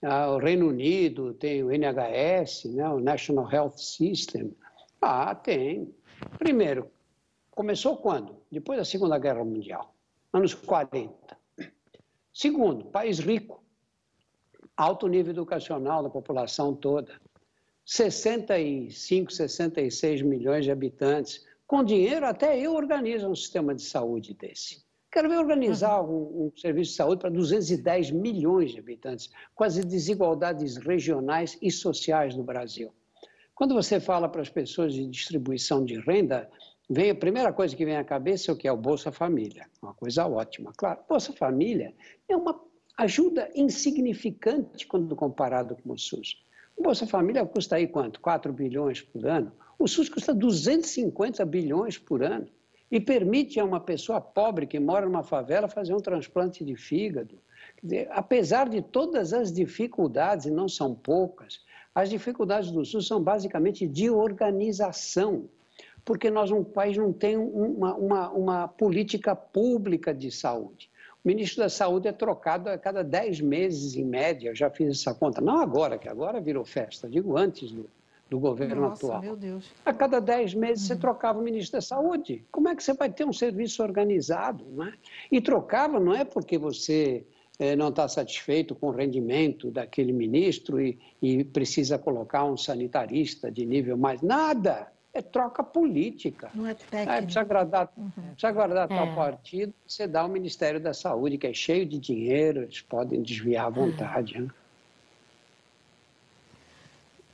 ah, 0.03 0.31
o 0.31 0.39
Reino 0.39 0.69
Unido 0.69 1.33
tem 1.35 1.63
o 1.63 1.71
NHS, 1.71 2.65
né, 2.75 2.89
o 2.89 2.99
National 2.99 3.51
Health 3.51 3.79
System. 3.79 4.53
Ah, 5.01 5.35
tem. 5.35 5.95
Primeiro, 6.39 6.91
Começou 7.55 7.99
quando? 7.99 8.35
Depois 8.51 8.79
da 8.79 8.85
Segunda 8.85 9.19
Guerra 9.19 9.45
Mundial, 9.45 9.95
anos 10.33 10.55
40. 10.55 11.13
Segundo, 12.33 12.87
país 12.87 13.19
rico, 13.19 13.63
alto 14.75 15.07
nível 15.07 15.33
educacional 15.33 16.03
da 16.03 16.09
população 16.09 16.75
toda, 16.75 17.21
65, 17.85 19.31
66 19.31 20.23
milhões 20.23 20.65
de 20.65 20.71
habitantes. 20.71 21.47
Com 21.67 21.85
dinheiro, 21.85 22.25
até 22.25 22.59
eu 22.59 22.73
organizo 22.73 23.29
um 23.29 23.37
sistema 23.37 23.75
de 23.75 23.83
saúde 23.83 24.33
desse. 24.33 24.83
Quero 25.11 25.29
ver 25.29 25.37
organizar 25.37 26.03
um, 26.03 26.47
um 26.47 26.53
serviço 26.57 26.93
de 26.93 26.97
saúde 26.97 27.21
para 27.21 27.29
210 27.29 28.13
milhões 28.13 28.71
de 28.71 28.79
habitantes, 28.79 29.31
com 29.55 29.63
as 29.63 29.75
desigualdades 29.77 30.79
regionais 30.79 31.59
e 31.61 31.71
sociais 31.71 32.35
no 32.35 32.43
Brasil. 32.43 32.95
Quando 33.55 33.75
você 33.75 34.01
fala 34.01 34.27
para 34.27 34.41
as 34.41 34.49
pessoas 34.49 34.95
de 34.95 35.07
distribuição 35.07 35.85
de 35.85 36.01
renda, 36.01 36.51
vem 36.93 37.11
a 37.11 37.15
primeira 37.15 37.53
coisa 37.53 37.75
que 37.75 37.85
vem 37.87 37.97
à 37.97 38.05
cabeça 38.05 38.51
é 38.51 38.55
o 38.55 38.57
que 38.57 38.69
é 38.69 38.73
o 38.73 38.77
Bolsa 38.77 39.11
Família, 39.11 39.67
uma 39.83 39.95
coisa 39.95 40.27
ótima. 40.27 40.73
Claro, 40.77 41.01
Bolsa 41.09 41.33
Família 41.33 41.95
é 42.29 42.37
uma 42.37 42.61
ajuda 42.99 43.51
insignificante 43.55 44.87
quando 44.87 45.17
comparado 45.17 45.75
com 45.77 45.93
o 45.93 45.99
SUS. 45.99 46.45
O 46.77 46.83
Bolsa 46.83 47.07
Família 47.07 47.47
custa 47.47 47.77
aí 47.77 47.87
quanto? 47.87 48.21
4 48.21 48.53
bilhões 48.53 49.01
por 49.01 49.27
ano. 49.27 49.53
O 49.79 49.89
SUS 49.89 50.11
custa 50.11 50.35
250 50.35 51.45
bilhões 51.47 51.97
por 51.97 52.23
ano 52.23 52.47
e 52.91 53.01
permite 53.01 53.59
a 53.59 53.65
uma 53.65 53.81
pessoa 53.81 54.21
pobre 54.21 54.67
que 54.67 54.79
mora 54.79 55.07
numa 55.07 55.23
favela 55.23 55.69
fazer 55.69 55.95
um 55.95 56.01
transplante 56.01 56.63
de 56.63 56.77
fígado. 56.77 57.39
Dizer, 57.83 58.07
apesar 58.11 58.69
de 58.69 58.83
todas 58.83 59.33
as 59.33 59.51
dificuldades, 59.51 60.45
e 60.45 60.51
não 60.51 60.69
são 60.69 60.95
poucas, 60.95 61.61
as 61.95 62.11
dificuldades 62.11 62.71
do 62.71 62.85
SUS 62.85 63.07
são 63.07 63.23
basicamente 63.23 63.87
de 63.87 64.11
organização 64.11 65.49
porque 66.05 66.31
nós, 66.31 66.51
um 66.51 66.65
país, 66.65 66.97
não 66.97 67.13
tem 67.13 67.37
uma, 67.37 67.95
uma, 67.95 68.31
uma 68.31 68.69
política 68.69 69.35
pública 69.35 70.13
de 70.13 70.31
saúde. 70.31 70.91
O 71.25 71.29
ministro 71.29 71.63
da 71.63 71.69
Saúde 71.69 72.09
é 72.09 72.13
trocado 72.13 72.69
a 72.69 72.77
cada 72.77 73.05
10 73.05 73.41
meses, 73.41 73.95
em 73.95 74.05
média, 74.05 74.49
eu 74.49 74.57
já 74.57 74.69
fiz 74.69 75.01
essa 75.01 75.15
conta. 75.15 75.41
Não 75.41 75.61
agora, 75.61 75.97
que 75.97 76.09
agora 76.09 76.41
virou 76.41 76.65
festa, 76.65 77.09
digo 77.09 77.37
antes 77.37 77.71
do, 77.71 77.89
do 78.29 78.41
governo 78.41 78.83
Nossa, 78.83 79.07
atual. 79.07 79.23
Meu 79.23 79.37
Deus. 79.37 79.71
A 79.85 79.93
cada 79.93 80.19
10 80.19 80.55
meses 80.55 80.83
uhum. 80.83 80.89
você 80.89 81.01
trocava 81.01 81.39
o 81.39 81.43
ministro 81.43 81.79
da 81.79 81.81
Saúde. 81.81 82.45
Como 82.51 82.69
é 82.69 82.75
que 82.75 82.83
você 82.83 82.93
vai 82.93 83.09
ter 83.09 83.25
um 83.25 83.33
serviço 83.33 83.85
organizado? 83.85 84.65
Não 84.73 84.85
é? 84.85 84.95
E 85.31 85.41
trocava 85.41 86.01
não 86.01 86.13
é 86.13 86.25
porque 86.25 86.59
você 86.59 87.25
eh, 87.57 87.77
não 87.77 87.91
está 87.91 88.09
satisfeito 88.09 88.75
com 88.75 88.89
o 88.89 88.91
rendimento 88.91 89.71
daquele 89.71 90.13
ministro 90.13 90.81
e, 90.81 90.99
e 91.23 91.45
precisa 91.45 91.99
colocar 91.99 92.45
um 92.45 92.57
sanitarista 92.57 93.49
de 93.49 93.65
nível 93.65 93.97
mais. 93.97 94.21
Nada! 94.23 94.91
É 95.14 95.21
troca 95.21 95.62
política. 95.62 96.50
Não 96.54 96.66
é 96.66 96.75
técnico. 96.75 97.12
Ah, 97.12 97.16
precisa 97.16 97.40
agradar, 97.40 97.92
uhum. 97.97 98.11
precisa 98.11 98.49
agradar 98.49 98.90
é. 98.90 98.97
tal 98.97 99.14
partido, 99.14 99.75
você 99.87 100.07
dá 100.07 100.25
o 100.25 100.28
Ministério 100.28 100.81
da 100.81 100.95
Saúde, 100.95 101.37
que 101.37 101.47
é 101.47 101.52
cheio 101.52 101.85
de 101.85 101.99
dinheiro, 101.99 102.62
eles 102.62 102.81
podem 102.81 103.23
desviar 103.23 103.66
à 103.66 103.71
vontade. 103.71 104.40
Né? 104.40 104.49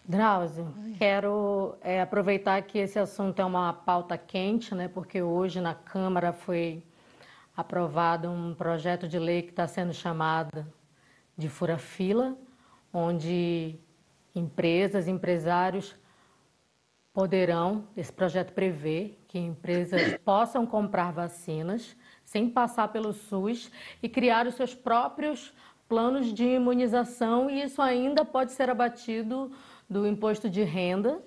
Drauzio, 0.05 0.67
quero 0.97 1.77
é, 1.83 2.01
aproveitar 2.01 2.61
que 2.63 2.79
esse 2.79 2.99
assunto 2.99 3.41
é 3.41 3.45
uma 3.45 3.73
pauta 3.73 4.17
quente, 4.17 4.75
né, 4.75 4.89
porque 4.89 5.21
hoje 5.23 5.61
na 5.61 5.75
Câmara 5.75 6.33
foi 6.33 6.83
aprovado 7.57 8.31
um 8.31 8.55
projeto 8.55 9.07
de 9.07 9.19
lei 9.19 9.43
que 9.43 9.51
está 9.51 9.67
sendo 9.67 9.93
chamado 9.93 10.67
de 11.37 11.49
fura-fila, 11.49 12.37
onde 12.93 13.77
empresas, 14.35 15.07
empresários 15.07 15.95
poderão, 17.19 17.83
esse 17.97 18.13
projeto 18.13 18.53
prevê 18.53 19.17
que 19.27 19.41
empresas 19.41 20.17
possam 20.25 20.65
comprar 20.65 21.11
vacinas 21.11 21.97
sem 22.25 22.49
passar 22.49 22.93
pelo 22.93 23.13
SUS 23.13 23.73
e 24.01 24.09
criar 24.09 24.47
os 24.47 24.55
seus 24.55 24.73
próprios 24.73 25.53
planos 25.89 26.33
de 26.33 26.45
imunização 26.45 27.51
e 27.51 27.61
isso 27.61 27.83
ainda 27.83 28.25
pode 28.25 28.53
ser 28.53 28.71
abatido 28.71 29.51
do 29.91 30.07
imposto 30.07 30.49
de 30.49 30.63
renda 30.63 31.21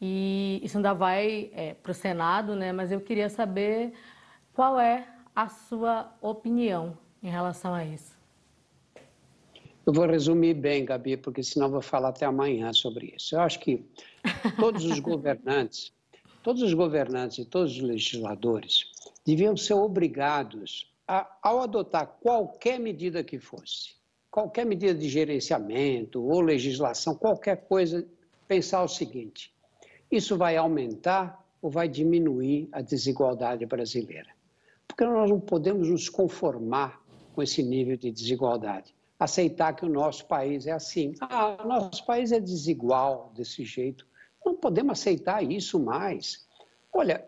e 0.00 0.60
isso 0.62 0.76
ainda 0.76 0.94
vai 0.94 1.50
é, 1.52 1.74
para 1.74 1.90
o 1.90 1.94
Senado, 1.94 2.54
né? 2.54 2.70
Mas 2.70 2.92
eu 2.92 3.00
queria 3.00 3.28
saber 3.28 3.94
qual 4.52 4.78
é 4.78 5.04
a 5.34 5.48
sua 5.48 6.16
opinião 6.22 6.96
em 7.20 7.28
relação 7.28 7.74
a 7.74 7.84
isso. 7.84 8.16
Eu 9.88 9.92
vou 9.94 10.06
resumir 10.06 10.52
bem, 10.52 10.84
Gabi, 10.84 11.16
porque 11.16 11.42
senão 11.42 11.70
vou 11.70 11.80
falar 11.80 12.10
até 12.10 12.26
amanhã 12.26 12.74
sobre 12.74 13.14
isso. 13.16 13.34
Eu 13.34 13.40
acho 13.40 13.58
que 13.58 13.82
todos 14.58 14.84
os 14.84 14.98
governantes, 14.98 15.92
todos 16.42 16.62
os 16.62 16.72
governantes 16.72 17.38
e 17.38 17.44
todos 17.44 17.72
os 17.76 17.80
legisladores 17.80 18.86
deviam 19.24 19.56
ser 19.56 19.74
obrigados 19.74 20.92
a, 21.06 21.30
ao 21.42 21.60
adotar 21.60 22.06
qualquer 22.20 22.78
medida 22.78 23.24
que 23.24 23.38
fosse, 23.38 23.94
qualquer 24.30 24.64
medida 24.64 24.94
de 24.94 25.08
gerenciamento 25.08 26.22
ou 26.22 26.40
legislação, 26.40 27.14
qualquer 27.14 27.68
coisa, 27.68 28.06
pensar 28.46 28.82
o 28.82 28.88
seguinte: 28.88 29.52
isso 30.10 30.36
vai 30.36 30.56
aumentar 30.56 31.44
ou 31.60 31.70
vai 31.70 31.88
diminuir 31.88 32.68
a 32.72 32.80
desigualdade 32.80 33.66
brasileira? 33.66 34.30
Porque 34.86 35.04
nós 35.04 35.30
não 35.30 35.40
podemos 35.40 35.88
nos 35.88 36.08
conformar 36.08 37.02
com 37.34 37.42
esse 37.42 37.62
nível 37.62 37.96
de 37.96 38.10
desigualdade 38.10 38.94
aceitar 39.18 39.74
que 39.74 39.84
o 39.84 39.88
nosso 39.88 40.24
país 40.26 40.66
é 40.66 40.72
assim. 40.72 41.14
Ah, 41.20 41.56
o 41.62 41.66
nosso 41.66 42.04
país 42.06 42.30
é 42.30 42.38
desigual 42.38 43.32
desse 43.34 43.64
jeito. 43.64 44.06
Não 44.44 44.54
podemos 44.54 44.92
aceitar 44.92 45.42
isso 45.42 45.78
mais. 45.78 46.46
Olha, 46.92 47.26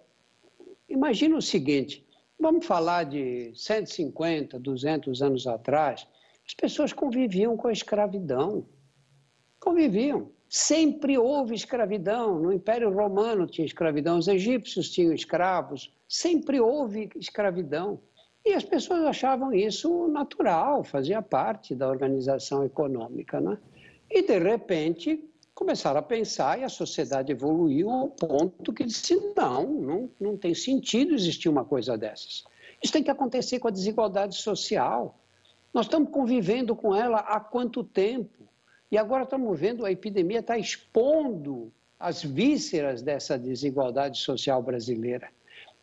imagina 0.89 1.37
o 1.37 1.43
seguinte: 1.43 2.07
vamos 2.39 2.67
falar 2.67 3.05
de 3.05 3.53
150, 3.55 4.59
200 4.59 5.23
anos 5.23 5.47
atrás, 5.47 6.07
as 6.47 6.55
pessoas 6.55 6.93
conviviam 6.93 7.57
com 7.57 7.69
a 7.69 7.73
escravidão. 7.73 8.67
Conviviam. 9.59 10.33
Sempre 10.49 11.17
houve 11.17 11.55
escravidão. 11.55 12.41
No 12.41 12.53
Império 12.53 12.93
Romano 12.93 13.47
tinha 13.47 13.65
escravidão, 13.65 14.19
os 14.19 14.27
egípcios 14.27 14.91
tinham 14.91 15.13
escravos. 15.13 15.95
Sempre 16.09 16.61
houve 16.61 17.09
escravidão. 17.15 18.01
E 18.45 18.53
as 18.55 18.65
pessoas 18.65 19.05
achavam 19.05 19.53
isso 19.53 20.09
natural, 20.09 20.83
fazia 20.83 21.21
parte 21.23 21.75
da 21.75 21.89
organização 21.89 22.65
econômica. 22.65 23.41
Né? 23.41 23.59
E, 24.11 24.23
de 24.23 24.39
repente, 24.39 25.23
começaram 25.61 26.01
a 26.01 26.03
pensar 26.03 26.59
e 26.59 26.65
a 26.65 26.71
sociedade 26.71 27.31
evoluiu 27.31 27.91
ao 27.91 28.09
ponto 28.09 28.73
que 28.73 28.83
disse: 28.83 29.15
não, 29.37 29.67
não, 29.71 30.11
não 30.19 30.37
tem 30.37 30.55
sentido 30.55 31.15
existir 31.15 31.51
uma 31.51 31.67
coisa 31.67 31.99
dessas. 31.99 32.45
Isso 32.83 32.93
tem 32.95 33.03
que 33.03 33.11
acontecer 33.11 33.59
com 33.59 33.69
a 33.69 33.71
desigualdade 33.71 34.37
social. 34.37 35.21
Nós 35.73 35.85
estamos 35.85 36.09
convivendo 36.11 36.75
com 36.75 36.97
ela 36.97 37.19
há 37.19 37.39
quanto 37.39 37.85
tempo? 37.85 38.49
E 38.91 38.97
agora 38.97 39.25
estamos 39.25 39.61
vendo 39.61 39.85
a 39.85 39.93
epidemia 39.93 40.39
está 40.39 40.57
expondo 40.57 41.71
as 41.99 42.23
vísceras 42.23 43.03
dessa 43.03 43.39
desigualdade 43.39 44.19
social 44.19 44.63
brasileira. 44.63 45.29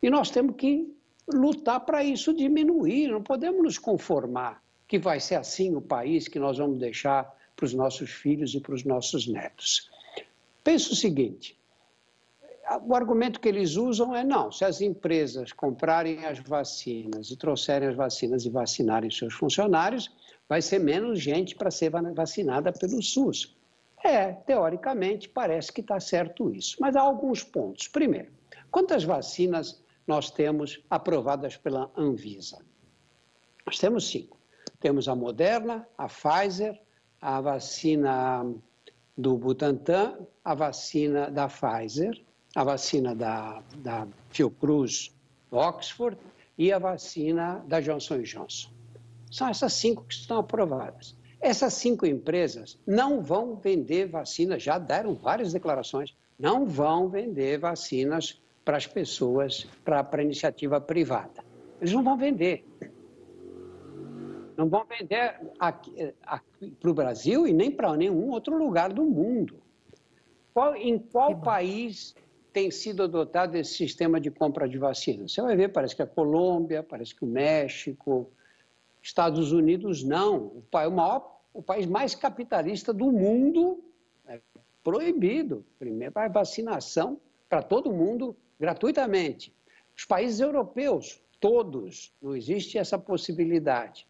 E 0.01 0.09
nós 0.09 0.31
temos 0.31 0.55
que 0.55 0.91
lutar 1.31 1.81
para 1.81 2.03
isso 2.03 2.33
diminuir. 2.33 3.09
Não 3.09 3.21
podemos 3.21 3.61
nos 3.63 3.77
conformar 3.77 4.59
que 4.87 4.97
vai 4.97 5.19
ser 5.19 5.35
assim 5.35 5.75
o 5.75 5.81
país 5.81 6.27
que 6.27 6.39
nós 6.39 6.57
vamos 6.57 6.79
deixar 6.79 7.36
para 7.57 7.65
os 7.65 7.73
nossos 7.73 8.11
filhos 8.11 8.53
e 8.53 8.61
para 8.61 8.73
os 8.73 8.85
nossos 8.85 9.27
netos. 9.27 9.89
Pensa 10.63 10.93
o 10.93 10.95
seguinte: 10.95 11.57
o 12.85 12.95
argumento 12.95 13.39
que 13.39 13.49
eles 13.49 13.75
usam 13.75 14.15
é 14.15 14.23
não, 14.23 14.51
se 14.51 14.63
as 14.63 14.79
empresas 14.79 15.51
comprarem 15.51 16.25
as 16.25 16.39
vacinas 16.39 17.31
e 17.31 17.35
trouxerem 17.35 17.89
as 17.89 17.95
vacinas 17.95 18.45
e 18.45 18.49
vacinarem 18.49 19.09
seus 19.09 19.33
funcionários, 19.33 20.09
vai 20.47 20.61
ser 20.61 20.79
menos 20.79 21.19
gente 21.19 21.55
para 21.55 21.71
ser 21.71 21.91
vacinada 22.13 22.71
pelo 22.71 23.01
SUS. 23.01 23.55
É, 24.03 24.31
teoricamente, 24.31 25.27
parece 25.27 25.73
que 25.73 25.81
está 25.81 25.99
certo 25.99 26.53
isso. 26.53 26.77
Mas 26.79 26.95
há 26.95 27.01
alguns 27.01 27.43
pontos. 27.43 27.87
Primeiro, 27.87 28.31
quantas 28.69 29.03
vacinas 29.03 29.81
nós 30.05 30.29
temos 30.29 30.79
aprovadas 30.89 31.57
pela 31.57 31.91
Anvisa. 31.97 32.59
Nós 33.65 33.79
temos 33.79 34.07
cinco. 34.07 34.37
Temos 34.79 35.09
a 35.09 35.15
Moderna, 35.15 35.87
a 35.97 36.07
Pfizer, 36.07 36.79
a 37.21 37.41
vacina 37.41 38.45
do 39.17 39.37
Butantan, 39.37 40.19
a 40.43 40.53
vacina 40.53 41.29
da 41.31 41.47
Pfizer, 41.47 42.21
a 42.55 42.63
vacina 42.63 43.15
da, 43.15 43.63
da 43.77 44.07
Fiocruz 44.29 45.11
Oxford 45.51 46.17
e 46.57 46.71
a 46.71 46.79
vacina 46.79 47.63
da 47.67 47.79
Johnson 47.79 48.21
Johnson. 48.21 48.69
São 49.31 49.49
essas 49.49 49.73
cinco 49.73 50.03
que 50.03 50.13
estão 50.13 50.39
aprovadas. 50.39 51.15
Essas 51.39 51.73
cinco 51.73 52.05
empresas 52.05 52.79
não 52.85 53.21
vão 53.21 53.55
vender 53.55 54.07
vacinas, 54.07 54.63
já 54.63 54.79
deram 54.79 55.13
várias 55.13 55.53
declarações, 55.53 56.15
não 56.39 56.65
vão 56.65 57.09
vender 57.09 57.59
vacinas 57.59 58.41
para 58.65 58.77
as 58.77 58.87
pessoas, 58.87 59.67
para 59.85 60.07
a 60.11 60.21
iniciativa 60.21 60.81
privada. 60.81 61.45
Eles 61.79 61.93
não 61.93 62.03
vão 62.03 62.17
vender. 62.17 62.65
Não 64.57 64.67
vão 64.67 64.83
vender 64.85 65.39
para 65.59 66.89
o 66.89 66.93
Brasil 66.93 67.45
e 67.47 67.53
nem 67.53 67.69
para 67.69 67.95
nenhum 67.95 68.31
outro 68.31 68.57
lugar 68.57 68.91
do 68.91 69.05
mundo. 69.05 69.61
Qual, 70.51 70.75
em 70.75 70.97
qual 70.97 71.39
país 71.39 72.15
tem 72.51 72.71
sido 72.71 73.03
adotado 73.03 73.55
esse 73.55 73.75
sistema 73.75 74.19
de 74.19 74.31
compra 74.31 74.67
de 74.67 74.79
vacinas? 74.79 75.31
Você 75.31 75.43
vai 75.43 75.55
ver, 75.55 75.69
parece 75.69 75.95
que 75.95 76.01
a 76.01 76.07
Colômbia, 76.07 76.81
parece 76.81 77.13
que 77.13 77.23
o 77.23 77.27
México, 77.27 78.31
Estados 78.99 79.51
Unidos 79.51 80.03
não. 80.03 80.37
O, 80.37 80.63
o, 80.71 80.91
maior, 80.91 81.39
o 81.53 81.61
país 81.61 81.85
mais 81.85 82.15
capitalista 82.15 82.91
do 82.91 83.11
mundo 83.11 83.79
é 84.27 84.41
proibido. 84.83 85.63
Primeiro, 85.77 86.13
a 86.17 86.27
vacinação 86.27 87.21
para 87.47 87.61
todo 87.61 87.93
mundo 87.93 88.35
gratuitamente. 88.59 89.53
Os 89.95 90.05
países 90.05 90.39
europeus, 90.39 91.21
todos, 91.39 92.11
não 92.19 92.35
existe 92.35 92.79
essa 92.79 92.97
possibilidade. 92.97 94.07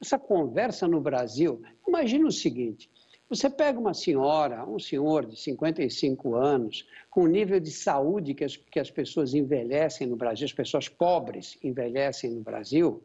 Essa 0.00 0.18
conversa 0.18 0.86
no 0.86 1.00
Brasil, 1.00 1.62
imagine 1.86 2.24
o 2.24 2.32
seguinte: 2.32 2.90
você 3.28 3.50
pega 3.50 3.78
uma 3.78 3.94
senhora, 3.94 4.64
um 4.68 4.78
senhor 4.78 5.26
de 5.26 5.36
55 5.36 6.34
anos, 6.34 6.86
com 7.10 7.22
o 7.22 7.26
nível 7.26 7.58
de 7.58 7.70
saúde 7.70 8.34
que 8.34 8.44
as, 8.44 8.56
que 8.56 8.78
as 8.78 8.90
pessoas 8.90 9.34
envelhecem 9.34 10.06
no 10.06 10.16
Brasil, 10.16 10.44
as 10.44 10.52
pessoas 10.52 10.88
pobres 10.88 11.58
envelhecem 11.62 12.30
no 12.30 12.40
Brasil, 12.40 13.02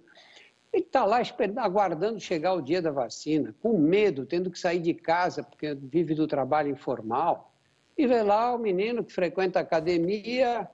ele 0.71 0.83
está 0.83 1.03
lá 1.03 1.21
aguardando 1.57 2.19
chegar 2.19 2.53
o 2.53 2.61
dia 2.61 2.81
da 2.81 2.91
vacina, 2.91 3.53
com 3.61 3.77
medo, 3.77 4.25
tendo 4.25 4.49
que 4.49 4.59
sair 4.59 4.79
de 4.79 4.93
casa 4.93 5.43
porque 5.43 5.73
vive 5.75 6.13
do 6.13 6.27
trabalho 6.27 6.69
informal. 6.69 7.53
E 7.97 8.07
vê 8.07 8.23
lá 8.23 8.55
o 8.55 8.59
menino 8.59 9.03
que 9.03 9.11
frequenta 9.11 9.59
a 9.59 9.63
academia, 9.63 10.69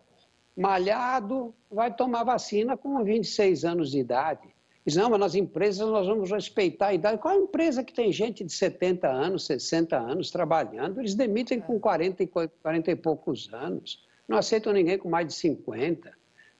malhado, 0.55 1.53
vai 1.69 1.93
tomar 1.93 2.23
vacina 2.23 2.77
com 2.77 3.03
26 3.03 3.65
anos 3.65 3.91
de 3.91 3.99
idade. 3.99 4.56
Diz, 4.87 4.95
não, 4.95 5.09
mas 5.09 5.19
nas 5.19 5.35
empresas 5.35 5.85
nós 5.85 6.07
vamos 6.07 6.31
respeitar 6.31 6.87
a 6.87 6.93
idade. 6.93 7.21
Qual 7.21 7.33
é 7.33 7.37
a 7.37 7.41
empresa 7.41 7.83
que 7.83 7.93
tem 7.93 8.09
gente 8.09 8.41
de 8.41 8.53
70 8.53 9.05
anos, 9.05 9.45
60 9.45 9.97
anos 9.97 10.31
trabalhando? 10.31 11.01
Eles 11.01 11.13
demitem 11.13 11.59
com 11.59 11.77
40 11.77 12.23
e, 12.23 12.27
40 12.27 12.91
e 12.91 12.95
poucos 12.95 13.53
anos. 13.53 14.07
Não 14.25 14.37
aceitam 14.37 14.71
ninguém 14.71 14.97
com 14.97 15.09
mais 15.09 15.27
de 15.27 15.33
50. 15.33 16.09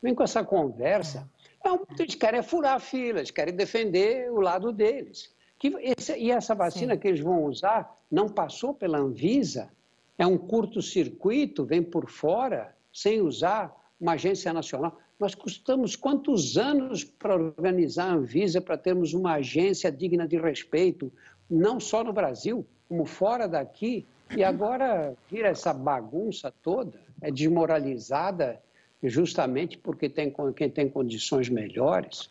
Vem 0.04 0.14
com 0.14 0.24
essa 0.24 0.44
conversa. 0.44 1.26
É 1.64 1.72
um, 1.72 1.80
eles 1.98 2.16
querem 2.16 2.44
furar 2.44 2.76
a 2.76 2.80
fila, 2.82 3.20
eles 3.20 3.32
querem 3.32 3.56
defender 3.56 4.30
o 4.30 4.42
lado 4.42 4.74
deles. 4.74 5.34
Que 5.58 5.70
esse, 5.98 6.14
e 6.18 6.30
essa 6.30 6.54
vacina 6.54 6.96
Sim. 6.96 7.00
que 7.00 7.08
eles 7.08 7.22
vão 7.22 7.46
usar 7.46 7.98
não 8.12 8.28
passou 8.28 8.74
pela 8.74 8.98
Anvisa, 8.98 9.70
é 10.18 10.28
um 10.28 10.38
curto-circuito, 10.38 11.64
vem 11.64 11.82
por 11.82 12.10
fora, 12.10 12.76
sem 12.92 13.22
usar 13.22 13.74
uma 13.98 14.14
agência 14.14 14.52
nacional. 14.52 15.00
Nós 15.20 15.34
custamos 15.34 15.96
quantos 15.96 16.58
anos 16.58 17.04
para 17.04 17.36
organizar 17.36 18.12
a 18.12 18.14
Anvisa, 18.14 18.62
para 18.62 18.78
termos 18.78 19.14
uma 19.14 19.34
agência 19.34 19.92
digna 19.92 20.28
de 20.28 20.38
respeito, 20.38 21.12
não 21.50 21.80
só 21.80 22.04
no 22.04 22.14
Brasil, 22.14 22.66
como 22.88 23.06
fora 23.06 23.48
daqui, 23.48 24.06
e 24.36 24.44
agora 24.44 25.16
vira 25.30 25.48
essa 25.48 25.74
bagunça 25.74 26.54
toda, 26.62 27.00
é 27.22 27.32
desmoralizada 27.32 28.62
justamente 29.02 29.78
porque 29.78 30.10
tem 30.10 30.34
quem 30.56 30.70
tem 30.70 30.90
condições 30.90 31.50
melhores. 31.50 32.30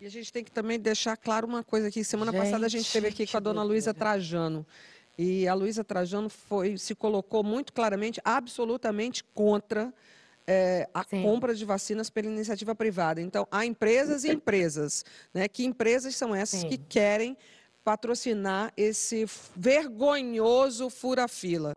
E 0.00 0.06
a 0.06 0.10
gente 0.10 0.32
tem 0.32 0.42
que 0.42 0.50
também 0.50 0.78
deixar 0.78 1.16
claro 1.16 1.46
uma 1.46 1.62
coisa 1.62 1.88
aqui. 1.88 2.02
Semana 2.02 2.32
gente, 2.32 2.40
passada 2.40 2.66
a 2.66 2.68
gente 2.68 2.86
esteve 2.86 3.08
aqui 3.08 3.26
com 3.26 3.36
a 3.36 3.40
dona 3.40 3.62
Luísa 3.62 3.94
Trajano. 3.94 4.66
E 5.16 5.46
a 5.46 5.54
Luísa 5.54 5.84
Trajano 5.84 6.28
foi, 6.28 6.76
se 6.76 6.94
colocou 6.94 7.44
muito 7.44 7.72
claramente, 7.72 8.20
absolutamente 8.24 9.22
contra 9.32 9.92
é, 10.46 10.88
a 10.92 11.04
Sim. 11.04 11.22
compra 11.22 11.54
de 11.54 11.64
vacinas 11.64 12.10
pela 12.10 12.28
iniciativa 12.28 12.74
privada. 12.74 13.20
Então, 13.20 13.46
há 13.50 13.64
empresas 13.64 14.24
e 14.24 14.30
empresas. 14.30 15.04
Né? 15.32 15.48
Que 15.48 15.64
empresas 15.64 16.14
são 16.16 16.34
essas 16.34 16.60
Sim. 16.60 16.68
que 16.68 16.78
querem 16.78 17.36
patrocinar 17.84 18.72
esse 18.76 19.26
vergonhoso 19.54 20.88
fura-fila? 20.88 21.74